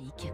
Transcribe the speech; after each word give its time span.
Classique. 0.00 0.32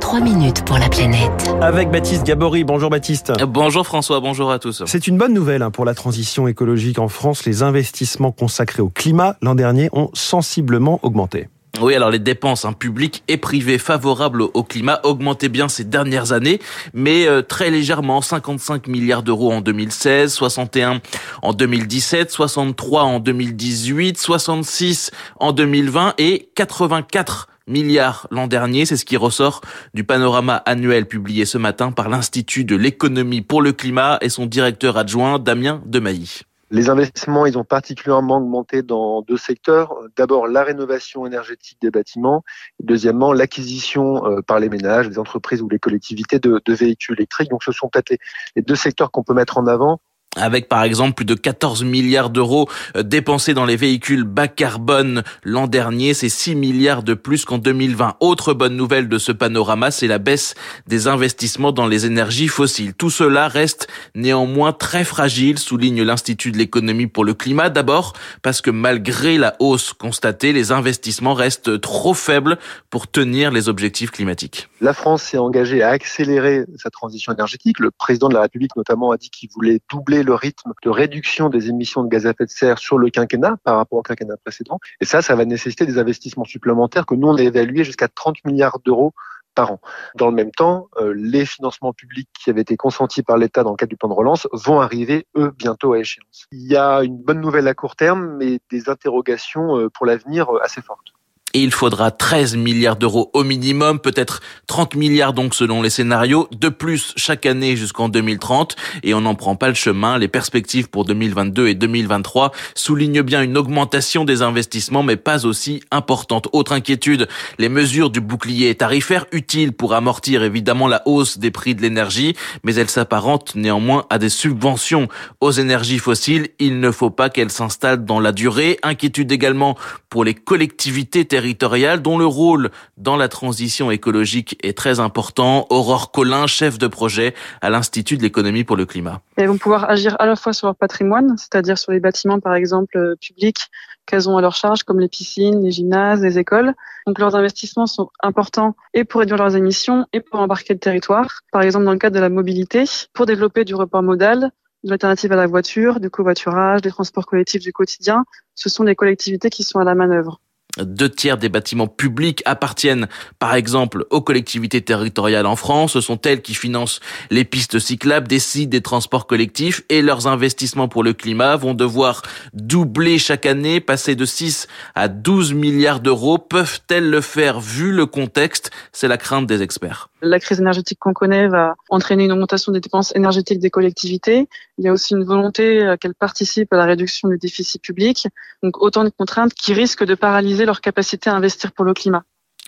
3 0.00 0.20
minutes 0.20 0.64
pour 0.64 0.78
la 0.78 0.88
planète. 0.88 1.54
Avec 1.60 1.90
Baptiste 1.90 2.24
Gabory. 2.24 2.64
Bonjour 2.64 2.90
Baptiste. 2.90 3.32
Bonjour 3.44 3.86
François, 3.86 4.20
bonjour 4.20 4.50
à 4.50 4.58
tous. 4.58 4.82
C'est 4.86 5.06
une 5.06 5.18
bonne 5.18 5.32
nouvelle 5.32 5.62
hein, 5.62 5.70
pour 5.70 5.84
la 5.84 5.94
transition 5.94 6.46
écologique 6.48 6.98
en 6.98 7.08
France. 7.08 7.44
Les 7.44 7.62
investissements 7.62 8.32
consacrés 8.32 8.82
au 8.82 8.88
climat 8.88 9.36
l'an 9.40 9.54
dernier 9.54 9.88
ont 9.92 10.10
sensiblement 10.14 11.00
augmenté. 11.02 11.48
Oui, 11.80 11.94
alors 11.94 12.10
les 12.10 12.18
dépenses 12.18 12.64
hein, 12.64 12.72
publiques 12.72 13.22
et 13.28 13.36
privées 13.36 13.78
favorables 13.78 14.42
au 14.42 14.62
climat 14.62 15.00
augmentaient 15.04 15.50
bien 15.50 15.68
ces 15.68 15.84
dernières 15.84 16.32
années, 16.32 16.58
mais 16.94 17.26
euh, 17.26 17.42
très 17.42 17.70
légèrement, 17.70 18.22
55 18.22 18.88
milliards 18.88 19.22
d'euros 19.22 19.52
en 19.52 19.60
2016, 19.60 20.32
61 20.32 21.00
en 21.42 21.52
2017, 21.52 22.30
63 22.30 23.02
en 23.02 23.20
2018, 23.20 24.16
66 24.16 25.10
en 25.38 25.52
2020 25.52 26.14
et 26.16 26.48
84 26.54 27.48
milliards 27.66 28.26
l'an 28.30 28.46
dernier. 28.46 28.86
C'est 28.86 28.96
ce 28.96 29.04
qui 29.04 29.16
ressort 29.16 29.60
du 29.94 30.04
panorama 30.04 30.56
annuel 30.66 31.06
publié 31.06 31.44
ce 31.44 31.58
matin 31.58 31.92
par 31.92 32.08
l'Institut 32.08 32.64
de 32.64 32.76
l'économie 32.76 33.42
pour 33.42 33.62
le 33.62 33.72
climat 33.72 34.18
et 34.20 34.28
son 34.28 34.46
directeur 34.46 34.96
adjoint 34.96 35.38
Damien 35.38 35.82
Demailly. 35.86 36.42
Les 36.72 36.90
investissements, 36.90 37.46
ils 37.46 37.56
ont 37.56 37.64
particulièrement 37.64 38.38
augmenté 38.38 38.82
dans 38.82 39.22
deux 39.22 39.36
secteurs. 39.36 39.94
D'abord, 40.16 40.48
la 40.48 40.64
rénovation 40.64 41.24
énergétique 41.24 41.78
des 41.80 41.92
bâtiments. 41.92 42.42
deuxièmement, 42.82 43.32
l'acquisition 43.32 44.26
euh, 44.26 44.42
par 44.42 44.58
les 44.58 44.68
ménages, 44.68 45.08
les 45.08 45.18
entreprises 45.20 45.62
ou 45.62 45.68
les 45.68 45.78
collectivités 45.78 46.40
de, 46.40 46.60
véhicules 46.66 47.14
électriques. 47.16 47.50
Donc, 47.50 47.62
ce 47.62 47.70
sont 47.70 47.88
peut-être 47.88 48.18
les 48.56 48.62
deux 48.62 48.74
secteurs 48.74 49.12
qu'on 49.12 49.22
peut 49.22 49.34
mettre 49.34 49.58
en 49.58 49.68
avant 49.68 50.00
avec 50.36 50.68
par 50.68 50.82
exemple 50.82 51.14
plus 51.14 51.24
de 51.24 51.34
14 51.34 51.84
milliards 51.84 52.30
d'euros 52.30 52.68
euh, 52.96 53.02
dépensés 53.02 53.54
dans 53.54 53.64
les 53.64 53.76
véhicules 53.76 54.24
bas 54.24 54.48
carbone 54.48 55.22
l'an 55.42 55.66
dernier, 55.66 56.14
c'est 56.14 56.28
6 56.28 56.54
milliards 56.54 57.02
de 57.02 57.14
plus 57.14 57.44
qu'en 57.44 57.58
2020. 57.58 58.16
Autre 58.20 58.54
bonne 58.54 58.76
nouvelle 58.76 59.08
de 59.08 59.18
ce 59.18 59.32
panorama, 59.32 59.90
c'est 59.90 60.06
la 60.06 60.18
baisse 60.18 60.54
des 60.86 61.08
investissements 61.08 61.72
dans 61.72 61.86
les 61.86 62.06
énergies 62.06 62.48
fossiles. 62.48 62.94
Tout 62.94 63.10
cela 63.10 63.48
reste 63.48 63.88
néanmoins 64.14 64.72
très 64.72 65.04
fragile, 65.04 65.58
souligne 65.58 66.02
l'Institut 66.02 66.52
de 66.52 66.58
l'économie 66.58 67.06
pour 67.06 67.24
le 67.24 67.34
climat. 67.34 67.70
D'abord 67.70 68.12
parce 68.42 68.60
que 68.60 68.70
malgré 68.70 69.38
la 69.38 69.56
hausse 69.58 69.92
constatée, 69.92 70.52
les 70.52 70.72
investissements 70.72 71.34
restent 71.34 71.80
trop 71.80 72.14
faibles 72.14 72.58
pour 72.90 73.08
tenir 73.08 73.50
les 73.50 73.68
objectifs 73.68 74.10
climatiques. 74.10 74.68
La 74.80 74.92
France 74.92 75.22
s'est 75.22 75.38
engagée 75.38 75.82
à 75.82 75.88
accélérer 75.88 76.64
sa 76.76 76.90
transition 76.90 77.32
énergétique. 77.32 77.78
Le 77.80 77.90
président 77.90 78.28
de 78.28 78.34
la 78.34 78.42
République 78.42 78.76
notamment 78.76 79.10
a 79.10 79.16
dit 79.16 79.30
qu'il 79.30 79.48
voulait 79.54 79.80
doubler 79.90 80.22
le 80.26 80.34
rythme 80.34 80.72
de 80.82 80.90
réduction 80.90 81.48
des 81.48 81.70
émissions 81.70 82.02
de 82.02 82.08
gaz 82.08 82.26
à 82.26 82.30
effet 82.30 82.44
de 82.44 82.50
serre 82.50 82.78
sur 82.78 82.98
le 82.98 83.08
quinquennat 83.08 83.56
par 83.64 83.76
rapport 83.76 84.00
au 84.00 84.02
quinquennat 84.02 84.36
précédent. 84.36 84.78
Et 85.00 85.04
ça, 85.04 85.22
ça 85.22 85.34
va 85.34 85.44
nécessiter 85.44 85.86
des 85.86 85.98
investissements 85.98 86.44
supplémentaires 86.44 87.06
que 87.06 87.14
nous, 87.14 87.28
on 87.28 87.36
a 87.36 87.42
évalués 87.42 87.84
jusqu'à 87.84 88.08
30 88.08 88.44
milliards 88.44 88.80
d'euros 88.84 89.14
par 89.54 89.72
an. 89.72 89.80
Dans 90.16 90.28
le 90.28 90.34
même 90.34 90.50
temps, 90.50 90.88
euh, 90.98 91.14
les 91.16 91.46
financements 91.46 91.92
publics 91.92 92.28
qui 92.38 92.50
avaient 92.50 92.60
été 92.60 92.76
consentis 92.76 93.22
par 93.22 93.38
l'État 93.38 93.62
dans 93.62 93.70
le 93.70 93.76
cadre 93.76 93.90
du 93.90 93.96
plan 93.96 94.08
de 94.08 94.14
relance 94.14 94.46
vont 94.52 94.80
arriver, 94.80 95.26
eux, 95.36 95.52
bientôt 95.56 95.94
à 95.94 95.98
échéance. 95.98 96.46
Il 96.52 96.70
y 96.70 96.76
a 96.76 97.02
une 97.02 97.16
bonne 97.16 97.40
nouvelle 97.40 97.66
à 97.66 97.74
court 97.74 97.96
terme, 97.96 98.36
mais 98.36 98.60
des 98.70 98.88
interrogations 98.90 99.78
euh, 99.78 99.88
pour 99.88 100.04
l'avenir 100.04 100.54
euh, 100.54 100.60
assez 100.62 100.82
fortes 100.82 101.15
et 101.56 101.62
il 101.62 101.70
faudra 101.70 102.10
13 102.10 102.54
milliards 102.54 102.96
d'euros 102.96 103.30
au 103.32 103.42
minimum, 103.42 103.98
peut-être 103.98 104.42
30 104.66 104.94
milliards 104.94 105.32
donc 105.32 105.54
selon 105.54 105.80
les 105.80 105.88
scénarios, 105.88 106.48
de 106.52 106.68
plus 106.68 107.14
chaque 107.16 107.46
année 107.46 107.76
jusqu'en 107.76 108.10
2030 108.10 108.76
et 109.02 109.14
on 109.14 109.22
n'en 109.22 109.34
prend 109.34 109.56
pas 109.56 109.68
le 109.68 109.74
chemin. 109.74 110.18
Les 110.18 110.28
perspectives 110.28 110.90
pour 110.90 111.06
2022 111.06 111.68
et 111.68 111.74
2023 111.74 112.52
soulignent 112.74 113.22
bien 113.22 113.40
une 113.40 113.56
augmentation 113.56 114.26
des 114.26 114.42
investissements 114.42 115.02
mais 115.02 115.16
pas 115.16 115.46
aussi 115.46 115.80
importante. 115.90 116.46
Autre 116.52 116.72
inquiétude, 116.72 117.26
les 117.58 117.70
mesures 117.70 118.10
du 118.10 118.20
bouclier 118.20 118.74
tarifaire 118.74 119.24
utiles 119.32 119.72
pour 119.72 119.94
amortir 119.94 120.42
évidemment 120.42 120.88
la 120.88 121.00
hausse 121.06 121.38
des 121.38 121.50
prix 121.50 121.74
de 121.74 121.80
l'énergie 121.80 122.36
mais 122.64 122.74
elles 122.74 122.90
s'apparentent 122.90 123.54
néanmoins 123.54 124.04
à 124.10 124.18
des 124.18 124.28
subventions 124.28 125.08
aux 125.40 125.52
énergies 125.52 126.00
fossiles. 126.00 126.50
Il 126.58 126.80
ne 126.80 126.90
faut 126.90 127.08
pas 127.08 127.30
qu'elles 127.30 127.50
s'installent 127.50 128.04
dans 128.04 128.20
la 128.20 128.32
durée. 128.32 128.78
Inquiétude 128.82 129.32
également 129.32 129.74
pour 130.10 130.22
les 130.22 130.34
collectivités 130.34 131.24
territoriales 131.24 131.45
dont 131.54 132.18
le 132.18 132.26
rôle 132.26 132.70
dans 132.96 133.16
la 133.16 133.28
transition 133.28 133.90
écologique 133.90 134.58
est 134.62 134.76
très 134.76 135.00
important. 135.00 135.66
Aurore 135.70 136.10
Collin, 136.10 136.46
chef 136.46 136.78
de 136.78 136.86
projet 136.86 137.34
à 137.60 137.70
l'Institut 137.70 138.16
de 138.16 138.22
l'économie 138.22 138.64
pour 138.64 138.76
le 138.76 138.86
climat. 138.86 139.20
Elles 139.36 139.48
vont 139.48 139.58
pouvoir 139.58 139.88
agir 139.88 140.16
à 140.18 140.26
la 140.26 140.36
fois 140.36 140.52
sur 140.52 140.66
leur 140.66 140.76
patrimoine, 140.76 141.36
c'est-à-dire 141.36 141.78
sur 141.78 141.92
les 141.92 142.00
bâtiments 142.00 142.40
par 142.40 142.54
exemple 142.54 142.96
euh, 142.96 143.14
publics 143.20 143.70
qu'elles 144.06 144.28
ont 144.28 144.36
à 144.36 144.40
leur 144.40 144.54
charge, 144.54 144.84
comme 144.84 145.00
les 145.00 145.08
piscines, 145.08 145.62
les 145.62 145.72
gymnases, 145.72 146.22
les 146.22 146.38
écoles. 146.38 146.74
Donc 147.06 147.18
leurs 147.18 147.34
investissements 147.34 147.86
sont 147.86 148.10
importants 148.22 148.76
et 148.94 149.04
pour 149.04 149.20
réduire 149.20 149.38
leurs 149.38 149.56
émissions 149.56 150.06
et 150.12 150.20
pour 150.20 150.40
embarquer 150.40 150.74
le 150.74 150.78
territoire. 150.78 151.40
Par 151.52 151.62
exemple 151.62 151.84
dans 151.84 151.92
le 151.92 151.98
cadre 151.98 152.14
de 152.14 152.20
la 152.20 152.28
mobilité, 152.28 152.84
pour 153.12 153.26
développer 153.26 153.64
du 153.64 153.74
report 153.74 154.02
modal, 154.02 154.50
de 154.84 154.90
l'alternative 154.90 155.32
à 155.32 155.36
la 155.36 155.46
voiture, 155.46 156.00
du 156.00 156.10
covoiturage, 156.10 156.82
des 156.82 156.90
transports 156.90 157.26
collectifs 157.26 157.62
du 157.62 157.72
quotidien, 157.72 158.24
ce 158.54 158.68
sont 158.68 158.84
les 158.84 158.94
collectivités 158.94 159.50
qui 159.50 159.64
sont 159.64 159.80
à 159.80 159.84
la 159.84 159.94
manœuvre. 159.94 160.40
Deux 160.78 161.08
tiers 161.08 161.38
des 161.38 161.48
bâtiments 161.48 161.86
publics 161.86 162.42
appartiennent, 162.44 163.08
par 163.38 163.54
exemple, 163.54 164.04
aux 164.10 164.20
collectivités 164.20 164.82
territoriales 164.82 165.46
en 165.46 165.56
France. 165.56 165.92
Ce 165.92 166.00
sont 166.00 166.20
elles 166.22 166.42
qui 166.42 166.54
financent 166.54 167.00
les 167.30 167.44
pistes 167.44 167.78
cyclables, 167.78 168.28
décident 168.28 168.70
des 168.70 168.80
transports 168.82 169.26
collectifs 169.26 169.82
et 169.88 170.02
leurs 170.02 170.26
investissements 170.26 170.88
pour 170.88 171.02
le 171.02 171.12
climat 171.12 171.56
vont 171.56 171.74
devoir 171.74 172.22
doubler 172.52 173.18
chaque 173.18 173.46
année, 173.46 173.80
passer 173.80 174.14
de 174.14 174.24
6 174.24 174.66
à 174.94 175.08
12 175.08 175.54
milliards 175.54 176.00
d'euros. 176.00 176.38
Peuvent-elles 176.38 177.08
le 177.08 177.20
faire 177.20 177.60
vu 177.60 177.92
le 177.92 178.06
contexte? 178.06 178.70
C'est 178.92 179.08
la 179.08 179.16
crainte 179.16 179.46
des 179.46 179.62
experts. 179.62 180.10
La 180.22 180.40
crise 180.40 180.60
énergétique 180.60 180.98
qu'on 180.98 181.12
connaît 181.12 181.46
va 181.48 181.74
entraîner 181.90 182.24
une 182.24 182.32
augmentation 182.32 182.72
des 182.72 182.80
dépenses 182.80 183.14
énergétiques 183.14 183.60
des 183.60 183.70
collectivités. 183.70 184.48
Il 184.78 184.84
y 184.84 184.88
a 184.88 184.92
aussi 184.92 185.14
une 185.14 185.24
volonté 185.24 185.82
euh, 185.82 185.96
qu'elles 185.96 186.14
participent 186.14 186.72
à 186.72 186.76
la 186.76 186.84
réduction 186.84 187.28
du 187.28 187.38
déficit 187.38 187.80
public. 187.80 188.26
Donc 188.62 188.82
autant 188.82 189.04
de 189.04 189.10
contraintes 189.10 189.54
qui 189.54 189.72
risquent 189.72 190.04
de 190.04 190.14
paralyser 190.14 190.65
leur 190.66 190.80
capacité 190.80 191.30
à 191.30 191.34
investir 191.34 191.72
pour 191.72 191.84
le 191.84 191.94
climat. 191.94 192.24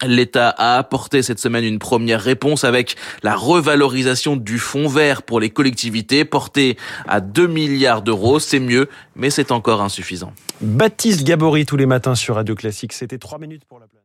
L'État 0.07 0.49
a 0.51 0.79
apporté 0.79 1.23
cette 1.23 1.41
semaine 1.41 1.65
une 1.65 1.81
première 1.81 2.21
réponse 2.21 2.63
avec 2.63 2.97
la 3.25 3.35
revalorisation 3.35 4.37
du 4.37 4.59
fonds 4.59 4.87
vert 4.87 5.23
pour 5.23 5.41
les 5.41 5.51
collectivités 5.51 6.25
porté 6.25 6.77
à 7.09 7.21
2 7.21 7.49
milliards 7.49 8.03
d'euros. 8.03 8.39
C'est 8.39 8.61
mieux, 8.61 8.89
mais 9.17 9.31
c'est 9.31 9.51
encore 9.51 9.83
insuffisant. 9.83 10.33
Baptiste 10.61 11.25
Gabory 11.25 11.67
tous 11.67 11.77
les 11.77 11.87
matins 11.87 12.15
sur 12.15 12.37
Radio 12.37 12.55
Classique. 12.55 12.93
C'était 12.93 13.19
3 13.19 13.39
minutes 13.39 13.65
pour 13.65 13.81
la 13.81 13.87
planète. 13.87 14.05